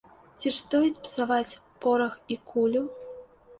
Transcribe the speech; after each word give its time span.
Ці 0.39 0.45
ж 0.45 0.53
стоіць 0.61 1.01
псаваць 1.03 1.59
порах 1.85 2.19
і 2.35 2.41
кулю!?. 2.51 2.85